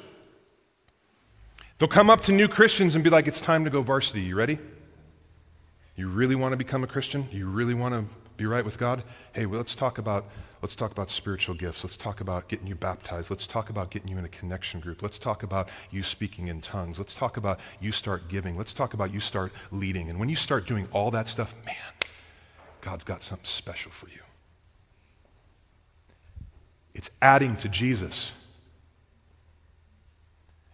[1.76, 4.22] They'll come up to new Christians and be like, It's time to go varsity.
[4.22, 4.58] You ready?
[5.96, 7.28] You really want to become a Christian?
[7.30, 8.06] You really want to
[8.38, 9.02] be right with God?
[9.34, 10.30] Hey, well, let's talk about
[10.62, 11.84] let's talk about spiritual gifts.
[11.84, 13.28] Let's talk about getting you baptized.
[13.28, 15.02] Let's talk about getting you in a connection group.
[15.02, 16.98] Let's talk about you speaking in tongues.
[16.98, 18.56] Let's talk about you start giving.
[18.56, 20.08] Let's talk about you start leading.
[20.08, 21.76] And when you start doing all that stuff, man,
[22.80, 24.25] God's got something special for you.
[26.96, 28.32] It's adding to Jesus.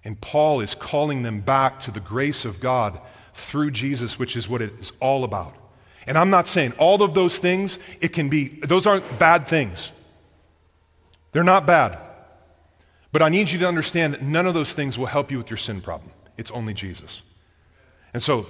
[0.04, 3.00] And Paul is calling them back to the grace of God
[3.34, 5.56] through Jesus, which is what it is all about.
[6.06, 9.90] And I'm not saying all of those things, it can be, those aren't bad things.
[11.32, 11.98] They're not bad.
[13.10, 15.50] But I need you to understand that none of those things will help you with
[15.50, 16.12] your sin problem.
[16.36, 17.22] It's only Jesus.
[18.14, 18.46] And so,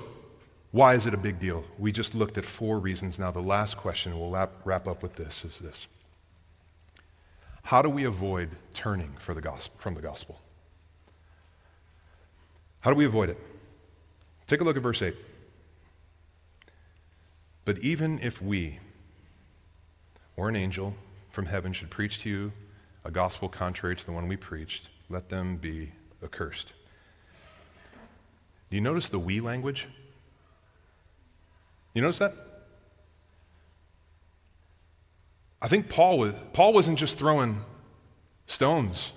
[0.72, 1.64] why is it a big deal?
[1.78, 3.18] We just looked at four reasons.
[3.18, 5.86] Now, the last question, we'll wrap, wrap up with this, is this
[7.62, 10.40] how do we avoid turning the gospel, from the gospel?
[12.80, 13.38] How do we avoid it?
[14.48, 15.14] Take a look at verse 8.
[17.64, 18.80] But even if we
[20.36, 20.94] or an angel
[21.30, 22.52] from heaven should preach to you
[23.04, 25.92] a gospel contrary to the one we preached, let them be
[26.22, 26.72] accursed.
[28.70, 29.86] Do you notice the we language?
[31.94, 32.51] You notice that?
[35.62, 37.64] I think Paul, was, Paul wasn't just throwing
[38.48, 39.12] stones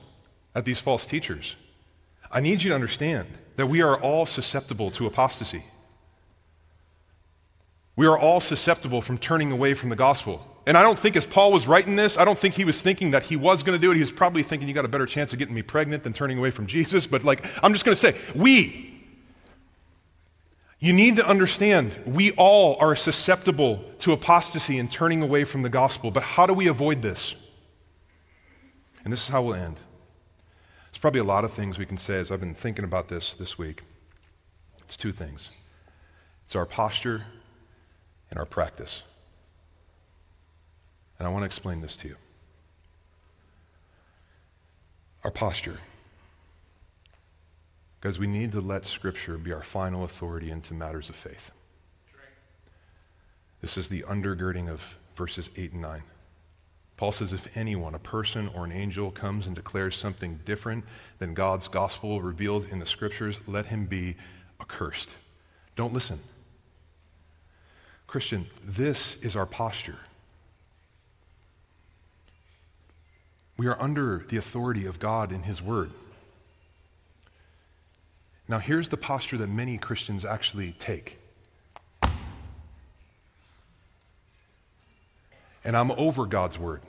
[0.54, 1.56] at these false teachers.
[2.32, 5.66] I need you to understand that we are all susceptible to apostasy.
[7.96, 10.46] We are all susceptible from turning away from the gospel.
[10.68, 13.12] And I don't think as Paul was writing this, I don't think he was thinking
[13.12, 13.96] that he was going to do it.
[13.96, 16.38] He was probably thinking you got a better chance of getting me pregnant than turning
[16.38, 17.08] away from Jesus.
[17.08, 18.95] But like, I'm just going to say, we,
[20.86, 25.70] you need to understand we all are susceptible to apostasy and turning away from the
[25.70, 26.12] gospel.
[26.12, 27.34] But how do we avoid this?
[29.04, 29.78] And this is how we'll end.
[30.92, 33.34] There's probably a lot of things we can say as I've been thinking about this
[33.34, 33.82] this week.
[34.84, 35.50] It's two things
[36.46, 37.24] it's our posture
[38.30, 39.02] and our practice.
[41.18, 42.16] And I want to explain this to you.
[45.24, 45.80] Our posture.
[48.06, 51.50] Because we need to let Scripture be our final authority into matters of faith.
[53.62, 56.04] This is the undergirding of verses 8 and 9.
[56.98, 60.86] Paul says, if anyone, a person or an angel, comes and declares something different
[61.18, 64.18] than God's gospel revealed in the Scriptures, let him be
[64.62, 65.10] accursed.
[65.76, 66.20] Don't listen.
[68.06, 69.98] Christian, this is our posture.
[73.58, 75.90] We are under the authority of God in His Word.
[78.48, 81.18] Now, here's the posture that many Christians actually take.
[85.64, 86.82] And I'm over God's word.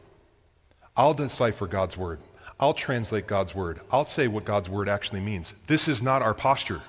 [0.97, 2.21] I'll decipher God's word.
[2.61, 3.81] I'll translate God's word.
[3.91, 5.55] I'll say what God's word actually means.
[5.67, 6.83] This is not our posture.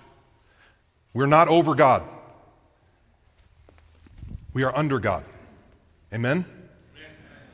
[1.14, 2.04] We're not over God.
[4.54, 5.24] We are under God.
[6.14, 6.46] Amen?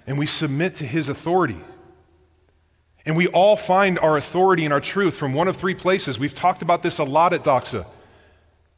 [0.06, 1.58] And we submit to his authority.
[3.06, 6.18] And we all find our authority and our truth from one of three places.
[6.18, 7.86] We've talked about this a lot at Doxa.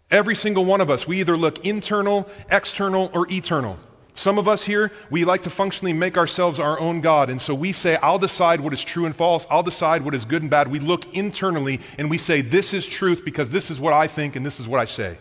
[0.10, 3.78] Every single one of us, we either look internal, external, or eternal.
[4.16, 7.30] Some of us here, we like to functionally make ourselves our own God.
[7.30, 9.46] And so we say, I'll decide what is true and false.
[9.50, 10.70] I'll decide what is good and bad.
[10.70, 14.36] We look internally and we say, this is truth because this is what I think
[14.36, 15.18] and this is what I say.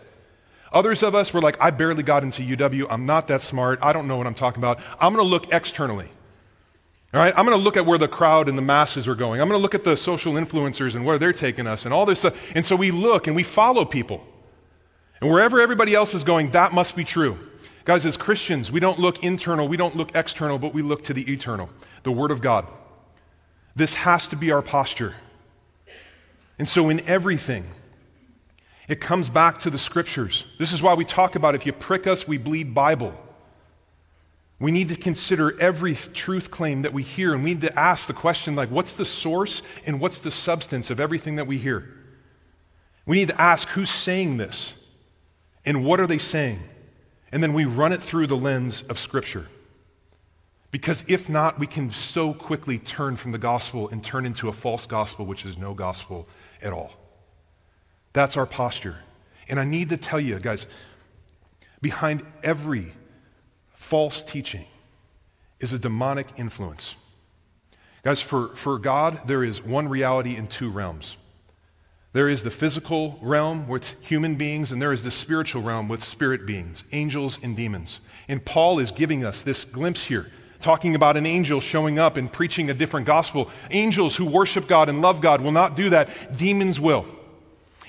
[0.71, 2.87] Others of us, we're like, I barely got into UW.
[2.89, 3.79] I'm not that smart.
[3.81, 4.79] I don't know what I'm talking about.
[4.99, 6.09] I'm going to look externally.
[7.15, 9.39] All right, I'm going to look at where the crowd and the masses are going.
[9.39, 12.05] I'm going to look at the social influencers and where they're taking us and all
[12.05, 12.37] this stuff.
[12.53, 14.21] And so we look and we follow people.
[15.21, 17.37] And wherever everybody else is going, that must be true.
[17.85, 21.13] Guys, as Christians, we don't look internal, we don't look external, but we look to
[21.13, 21.69] the eternal,
[22.03, 22.67] the Word of God.
[23.77, 25.15] This has to be our posture.
[26.59, 27.65] And so, in everything,
[28.89, 30.43] it comes back to the Scriptures.
[30.59, 33.15] This is why we talk about if you prick us, we bleed Bible.
[34.59, 38.07] We need to consider every truth claim that we hear, and we need to ask
[38.07, 41.97] the question like, what's the source and what's the substance of everything that we hear?
[43.05, 44.73] We need to ask who's saying this
[45.65, 46.61] and what are they saying?
[47.31, 49.47] And then we run it through the lens of Scripture.
[50.71, 54.53] Because if not, we can so quickly turn from the gospel and turn into a
[54.53, 56.27] false gospel, which is no gospel
[56.61, 56.93] at all.
[58.13, 58.97] That's our posture.
[59.47, 60.65] And I need to tell you, guys,
[61.81, 62.93] behind every
[63.85, 64.65] false teaching
[65.59, 66.95] is a demonic influence.
[68.01, 71.17] Guys, for, for God, there is one reality in two realms.
[72.11, 76.03] There is the physical realm with human beings, and there is the spiritual realm with
[76.03, 77.99] spirit beings, angels and demons.
[78.27, 80.31] And Paul is giving us this glimpse here,
[80.61, 83.51] talking about an angel showing up and preaching a different gospel.
[83.69, 87.05] Angels who worship God and love God will not do that, demons will.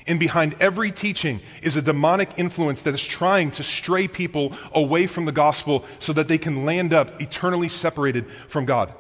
[0.07, 5.07] And behind every teaching is a demonic influence that is trying to stray people away
[5.07, 8.93] from the gospel so that they can land up eternally separated from God.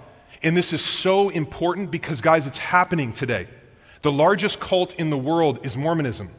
[0.42, 3.46] And this is so important because, guys, it's happening today.
[4.02, 6.30] The largest cult in the world is Mormonism.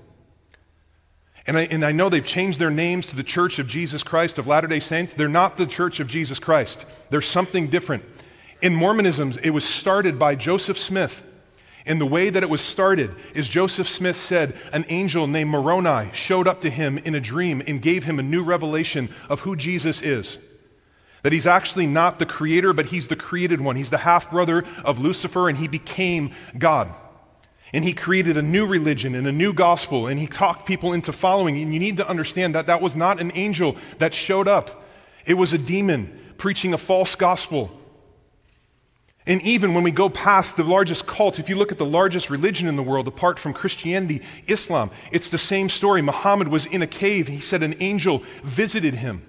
[1.45, 4.38] And I, and I know they've changed their names to the Church of Jesus Christ
[4.38, 5.13] of Latter day Saints.
[5.13, 8.03] They're not the Church of Jesus Christ, they're something different.
[8.61, 11.26] In Mormonism, it was started by Joseph Smith.
[11.88, 16.12] And the way that it was started is Joseph Smith said an angel named Moroni
[16.14, 19.56] showed up to him in a dream and gave him a new revelation of who
[19.56, 20.38] Jesus is.
[21.24, 23.78] That he's actually not the creator, but he's the created one.
[23.78, 26.94] He's the half brother of Lucifer, and he became God.
[27.72, 31.14] And he created a new religion and a new gospel, and he talked people into
[31.14, 31.58] following.
[31.58, 34.84] And you need to understand that that was not an angel that showed up,
[35.26, 37.77] it was a demon preaching a false gospel.
[39.28, 42.30] And even when we go past the largest cult, if you look at the largest
[42.30, 46.02] religion in the world, apart from Christianity, Islam, it's the same story.
[46.02, 47.28] Muhammad was in a cave.
[47.28, 49.22] He said an angel visited him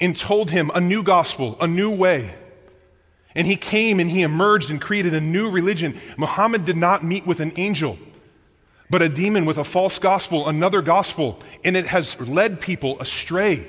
[0.00, 2.34] and told him a new gospel, a new way.
[3.36, 5.98] And he came and he emerged and created a new religion.
[6.16, 7.98] Muhammad did not meet with an angel,
[8.90, 13.68] but a demon with a false gospel, another gospel, and it has led people astray.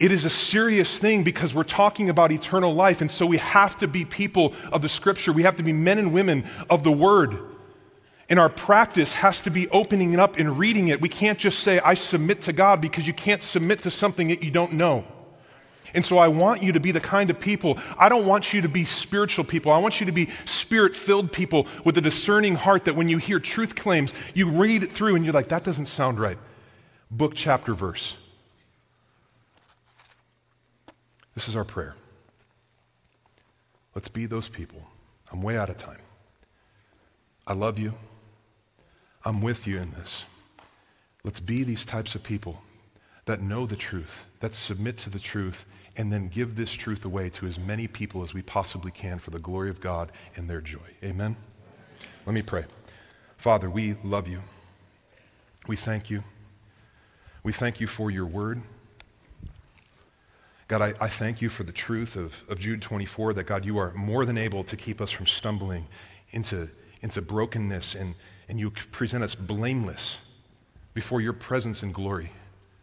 [0.00, 3.02] It is a serious thing because we're talking about eternal life.
[3.02, 5.30] And so we have to be people of the scripture.
[5.30, 7.38] We have to be men and women of the word.
[8.30, 11.02] And our practice has to be opening it up and reading it.
[11.02, 14.42] We can't just say, I submit to God because you can't submit to something that
[14.42, 15.04] you don't know.
[15.92, 18.62] And so I want you to be the kind of people, I don't want you
[18.62, 19.70] to be spiritual people.
[19.70, 23.18] I want you to be spirit filled people with a discerning heart that when you
[23.18, 26.38] hear truth claims, you read it through and you're like, that doesn't sound right.
[27.10, 28.14] Book, chapter, verse.
[31.40, 31.94] This is our prayer.
[33.94, 34.82] Let's be those people.
[35.32, 36.02] I'm way out of time.
[37.46, 37.94] I love you.
[39.24, 40.24] I'm with you in this.
[41.24, 42.60] Let's be these types of people
[43.24, 45.64] that know the truth, that submit to the truth,
[45.96, 49.30] and then give this truth away to as many people as we possibly can for
[49.30, 50.90] the glory of God and their joy.
[51.02, 51.36] Amen?
[52.26, 52.66] Let me pray.
[53.38, 54.42] Father, we love you.
[55.66, 56.22] We thank you.
[57.42, 58.60] We thank you for your word.
[60.70, 63.78] God, I, I thank you for the truth of, of Jude 24 that, God, you
[63.78, 65.88] are more than able to keep us from stumbling
[66.30, 66.68] into,
[67.02, 68.14] into brokenness and,
[68.48, 70.18] and you present us blameless
[70.94, 72.30] before your presence and glory.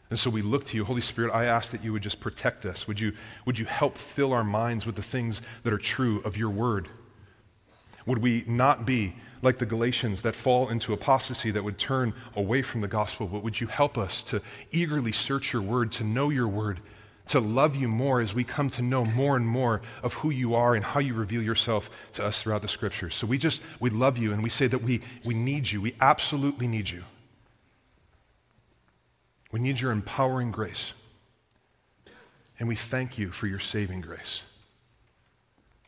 [0.10, 0.84] And so we look to you.
[0.84, 2.90] Holy Spirit, I ask that you would just protect us.
[2.90, 3.14] Would you,
[3.46, 6.90] would you help fill our minds with the things that are true of your word?
[8.06, 12.64] Would we not be like the Galatians that fall into apostasy that would turn away
[12.64, 16.30] from the gospel, but would you help us to eagerly search your word, to know
[16.30, 16.82] your word,
[17.30, 20.56] to love you more as we come to know more and more of who you
[20.56, 23.16] are and how you reveal yourself to us throughout the scriptures.
[23.16, 25.82] So we just, we love you and we say that we, we need you.
[25.82, 27.04] We absolutely need you.
[29.52, 30.94] We need your empowering grace.
[32.60, 34.42] And we thank you for your saving grace.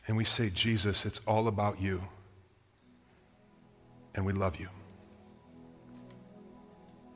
[0.06, 2.02] And we say, Jesus, it's all about you.
[4.14, 4.68] And we love you.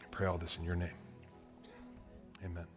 [0.01, 0.91] I pray all this in your name.
[2.45, 2.74] Amen.